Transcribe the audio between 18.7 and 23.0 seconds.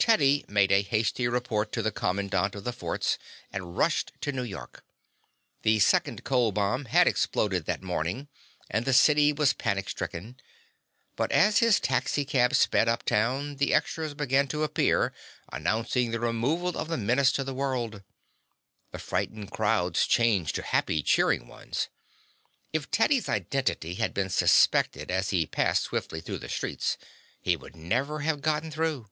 The frightened crowds changed to happy, cheering ones. If